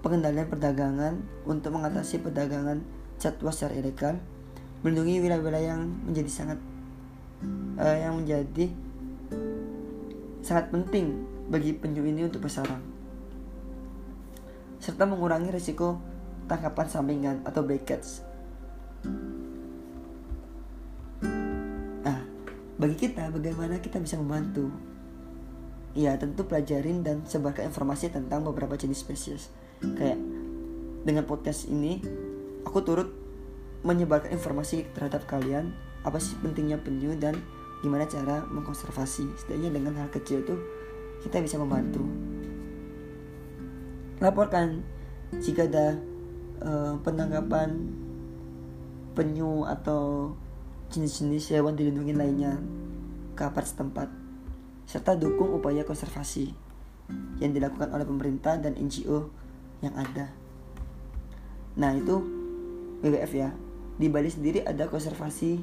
[0.00, 2.80] pengendalian perdagangan untuk mengatasi perdagangan
[3.20, 4.24] satwa secara ilegal,
[4.80, 6.58] melindungi wilayah-wilayah yang menjadi sangat
[7.76, 8.72] uh, yang menjadi
[10.40, 12.84] sangat penting bagi penyu ini untuk bersarang,
[14.84, 15.96] serta mengurangi risiko
[16.44, 18.20] tangkapan sampingan atau bycatch.
[22.04, 22.20] Nah,
[22.76, 24.68] bagi kita bagaimana kita bisa membantu?
[25.96, 29.48] Ya, tentu pelajarin dan sebarkan informasi tentang beberapa jenis spesies
[29.80, 30.16] kayak
[31.04, 32.00] dengan podcast ini
[32.64, 33.12] aku turut
[33.84, 35.76] menyebarkan informasi terhadap kalian
[36.08, 37.36] apa sih pentingnya penyu dan
[37.84, 40.56] gimana cara mengkonservasi setidaknya dengan hal kecil itu
[41.20, 42.00] kita bisa membantu
[44.24, 44.80] laporkan
[45.36, 46.00] jika ada
[46.64, 47.92] uh, penangkapan
[49.12, 50.32] penyu atau
[50.88, 52.58] jenis-jenis hewan dilindungi lainnya
[53.34, 54.08] ke setempat
[54.84, 56.52] serta dukung upaya konservasi
[57.40, 59.28] yang dilakukan oleh pemerintah dan NGO
[59.84, 60.32] yang ada.
[61.76, 62.16] Nah itu
[63.04, 63.50] WWF ya.
[63.94, 65.60] Di Bali sendiri ada konservasi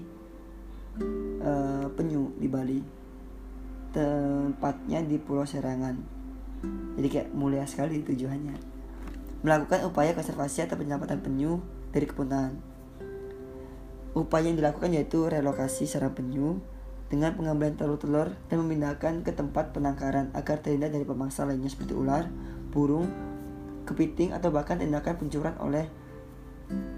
[1.42, 2.80] uh, penyu di Bali.
[3.92, 6.21] Tempatnya di Pulau Serangan.
[6.98, 8.56] Jadi kayak mulia sekali tujuannya.
[9.42, 12.54] Melakukan upaya konservasi atau penyelamatan penyu dari kepunahan.
[14.14, 16.60] Upaya yang dilakukan yaitu relokasi sarang penyu
[17.12, 22.28] dengan pengambilan telur-telur dan memindahkan ke tempat penangkaran agar terhindar dari pemangsa lainnya seperti ular,
[22.72, 23.08] burung,
[23.84, 25.92] kepiting atau bahkan tindakan pencurian oleh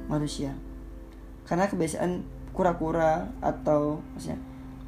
[0.05, 0.53] manusia.
[1.49, 2.22] Karena kebiasaan
[2.53, 4.39] kura-kura atau maksudnya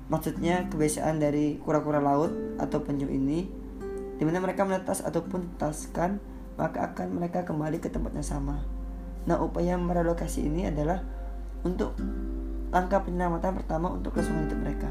[0.05, 2.29] maksudnya kebiasaan dari kura-kura laut
[2.61, 3.49] atau penyu ini
[4.15, 6.23] di mana mereka menetas ataupun taskan
[6.55, 8.63] maka akan mereka kembali ke tempatnya sama.
[9.27, 11.03] Nah upaya merelokasi ini adalah
[11.67, 11.97] untuk
[12.71, 14.89] langkah penyelamatan pertama untuk kelangsungan hidup mereka.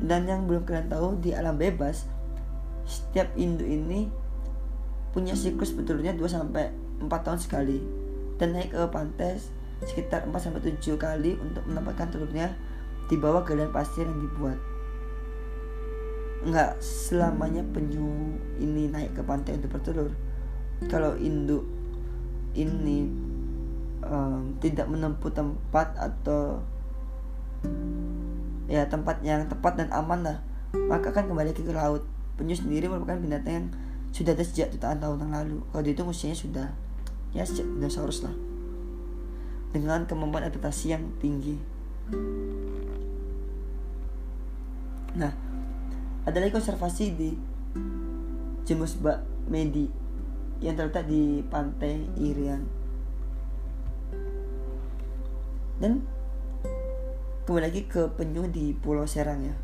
[0.00, 2.06] Dan yang belum kalian tahu di alam bebas
[2.86, 4.10] setiap induk ini
[5.10, 6.70] punya siklus betulnya 2 sampai
[7.02, 7.82] 4 tahun sekali
[8.38, 9.42] dan naik ke pantai
[9.82, 12.54] sekitar 4 sampai 7 kali untuk menempatkan telurnya
[13.10, 14.69] di bawah galian pasir yang dibuat.
[16.40, 20.12] Enggak selamanya penyu ini naik ke pantai untuk bertelur.
[20.88, 21.68] Kalau induk
[22.56, 23.04] ini
[24.00, 26.64] um, tidak menempuh tempat atau
[28.70, 30.38] ya tempat yang tepat dan aman lah,
[30.88, 32.08] maka akan kembali ke laut.
[32.40, 33.66] Penyu sendiri merupakan binatang yang
[34.10, 36.66] sudah ada sejak jutaan tahun yang lalu kalau itu usianya sudah
[37.30, 38.34] ya sejak dinosaurus lah
[39.70, 41.62] dengan kemampuan adaptasi yang tinggi
[45.14, 45.30] nah
[46.28, 47.32] ada lagi konservasi di
[48.68, 49.88] Jemus Bak Medi
[50.60, 52.68] yang terletak di pantai Irian.
[55.80, 56.04] Dan
[57.48, 59.56] kembali lagi ke penyu di Pulau Serang ya.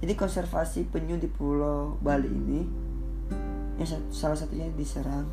[0.00, 2.60] Jadi konservasi penyu di Pulau Bali ini
[3.76, 5.28] yang salah satunya diserang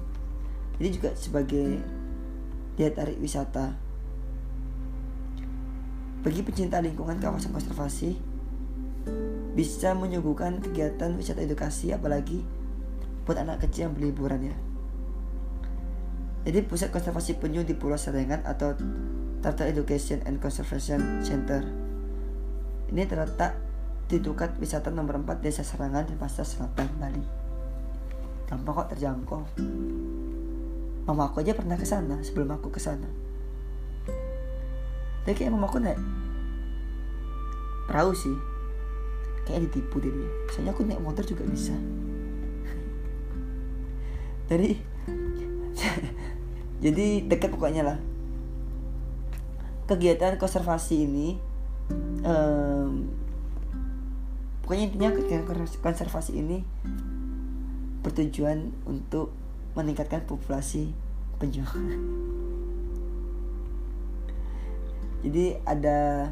[0.83, 1.79] ini juga sebagai
[2.75, 3.71] daya tarik wisata.
[6.23, 8.15] Bagi pecinta lingkungan kawasan konservasi
[9.53, 12.41] bisa menyuguhkan kegiatan wisata edukasi apalagi
[13.23, 14.55] buat anak kecil yang berliburan ya.
[16.43, 18.75] Jadi pusat konservasi penyu di Pulau Serengan atau
[19.39, 21.63] Turtle Education and Conservation Center.
[22.91, 23.55] Ini terletak
[24.11, 27.23] di Tukat Wisata nomor 4 Desa Serangan dan Pasar Selatan Bali.
[28.51, 29.41] Gampang kok terjangkau.
[31.07, 33.07] Mama aku aja pernah ke sana sebelum aku ke sana.
[35.23, 35.99] Tapi kayak mama aku naik
[37.87, 38.52] perahu sih
[39.43, 41.75] kayak ditipu deh dia soalnya aku naik motor juga bisa.
[44.49, 44.71] Jadi
[46.83, 47.97] jadi dekat pokoknya lah.
[49.87, 51.35] Kegiatan konservasi ini
[52.23, 53.11] um,
[54.63, 55.45] pokoknya intinya kegiatan
[55.83, 56.63] konservasi ini
[58.03, 59.31] bertujuan untuk
[59.75, 60.91] meningkatkan populasi
[61.39, 61.63] penyu
[65.23, 66.29] jadi ada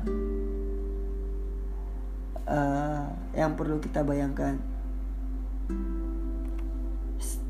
[2.48, 4.58] uh, yang perlu kita bayangkan.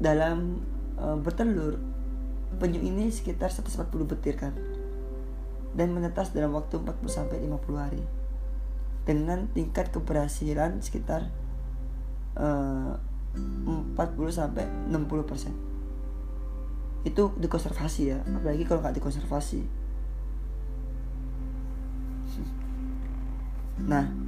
[0.01, 0.61] Dalam
[0.97, 1.77] uh, bertelur
[2.57, 4.51] penyu ini sekitar 140 betir kan?
[5.71, 8.03] Dan menetas dalam waktu 40 sampai 50 hari.
[9.07, 11.31] Dengan tingkat keberhasilan sekitar
[12.35, 12.99] uh,
[13.35, 13.95] 40
[14.29, 15.53] sampai 60 persen.
[17.07, 18.19] Itu dikonservasi ya.
[18.27, 19.81] Apalagi kalau nggak dikonservasi.
[23.81, 24.20] Nah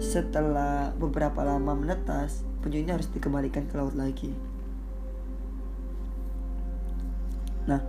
[0.00, 4.32] setelah beberapa lama menetas penyu ini harus dikembalikan ke laut lagi.
[7.68, 7.80] Nah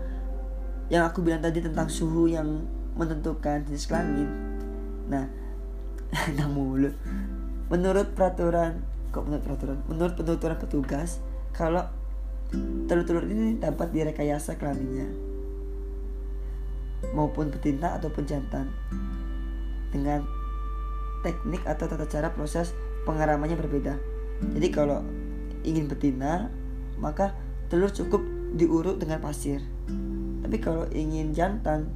[0.91, 4.29] yang aku bilang tadi tentang suhu yang menentukan jenis kelamin
[5.07, 5.27] nah
[6.55, 6.91] mulu.
[7.71, 9.77] Menurut peraturan kok menurut peraturan?
[9.87, 11.23] Menurut penuturan petugas
[11.55, 11.87] kalau
[12.85, 15.09] telur-telur ini dapat direkayasa kelaminnya
[17.11, 18.69] maupun betina ataupun jantan
[19.91, 20.23] dengan
[21.25, 22.77] teknik atau tata cara proses
[23.09, 23.97] pengaramannya berbeda.
[24.53, 25.01] Jadi kalau
[25.65, 26.53] ingin betina,
[27.01, 27.33] maka
[27.73, 28.21] telur cukup
[28.53, 29.65] diurut dengan pasir.
[30.45, 31.89] Tapi kalau ingin jantan,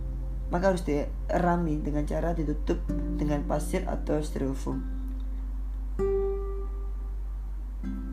[0.50, 4.82] maka harus dirami dengan cara ditutup dengan pasir atau styrofoam.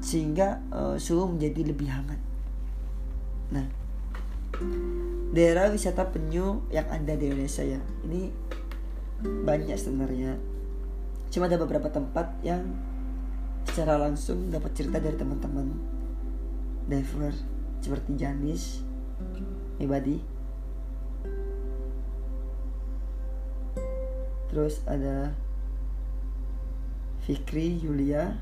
[0.04, 2.20] Sehingga uh, suhu menjadi lebih hangat.
[3.50, 3.64] Nah,
[5.32, 8.28] daerah wisata penyu yang ada di Indonesia ya, ini
[9.24, 10.55] banyak sebenarnya.
[11.31, 12.62] Cuma ada beberapa tempat yang
[13.66, 15.68] secara langsung dapat cerita dari teman-teman.
[16.87, 17.35] Diver
[17.83, 18.81] seperti Janis,
[19.83, 20.22] Ibadi,
[24.49, 25.35] terus ada
[27.27, 28.39] Fikri, Yulia,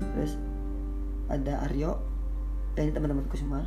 [0.00, 0.40] terus
[1.28, 2.00] ada Aryo,
[2.72, 3.62] dan ini teman-temanku semua.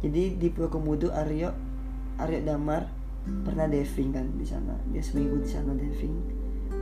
[0.00, 1.50] Jadi di Pulau Komodo Aryo
[2.22, 2.86] Aryo Damar
[3.44, 4.74] pernah diving kan di sana.
[4.90, 6.16] Dia seminggu di sana diving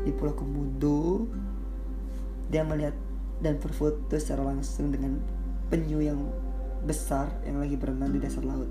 [0.05, 1.25] di Pulau Komodo
[2.53, 2.93] dia melihat
[3.41, 5.17] dan berfoto secara langsung dengan
[5.73, 6.21] penyu yang
[6.85, 8.69] besar yang lagi berenang di dasar laut.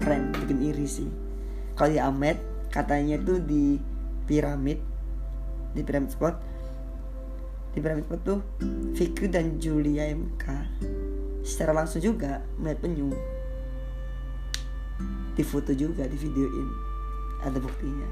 [0.00, 1.08] Keren bikin iri sih.
[1.76, 2.36] Kalau di Amet
[2.68, 3.80] katanya tuh di
[4.28, 4.78] piramid
[5.72, 6.36] di piramid spot
[7.70, 8.40] di Pyramid Spot tuh
[8.98, 10.44] Fikri dan Julia MK
[11.46, 13.14] secara langsung juga melihat penyu
[15.40, 16.68] di foto juga di videoin
[17.40, 18.04] ada buktinya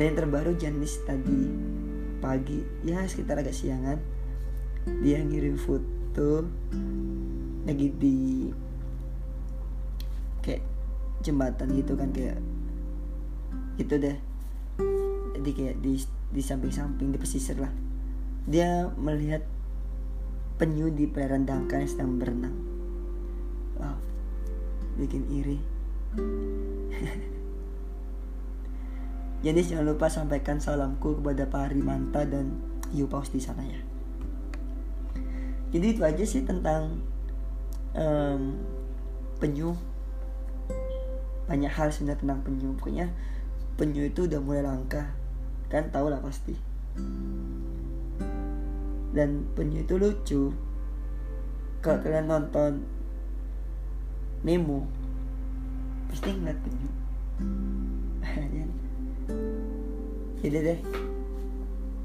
[0.00, 1.52] dan yang terbaru Janis tadi
[2.24, 4.00] pagi ya sekitar agak siangan
[5.04, 6.48] dia ngirim foto
[7.68, 8.48] lagi di
[10.40, 10.64] kayak
[11.20, 12.40] jembatan gitu kan kayak
[13.76, 14.16] gitu deh
[15.36, 16.00] jadi kayak di
[16.32, 17.72] di samping-samping di pesisir lah
[18.48, 19.44] dia melihat
[20.56, 22.56] penyu di perairan dangkal yang sedang berenang.
[23.76, 24.00] Wow,
[24.96, 25.75] bikin iri.
[29.44, 32.56] Jadi jangan lupa sampaikan salamku kepada Pak Harimanta dan
[32.90, 33.78] Hiu Paus di sana ya.
[35.70, 37.02] Jadi itu aja sih tentang
[37.94, 38.56] um,
[39.38, 39.76] penyu.
[41.46, 42.74] Banyak hal sebenarnya tentang penyu.
[42.74, 43.12] Pokoknya
[43.76, 45.14] penyu itu udah mulai langka.
[45.68, 46.56] Kan tau lah pasti
[49.16, 50.42] dan penyu itu lucu
[51.80, 52.84] kalau kalian nonton
[54.44, 54.84] Nemo
[56.10, 56.90] pasti ngeliat penyu.
[60.42, 60.80] Jadi deh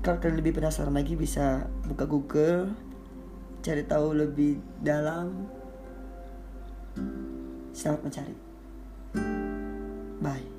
[0.02, 2.74] kalau kalian lebih penasaran lagi bisa buka Google
[3.62, 5.46] cari tahu lebih dalam.
[7.72, 8.36] Selamat mencari.
[10.22, 10.51] Bye